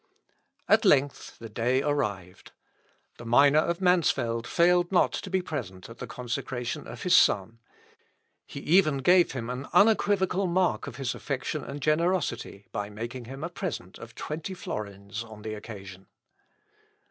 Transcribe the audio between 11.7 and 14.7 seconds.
generosity, by making him a present of twenty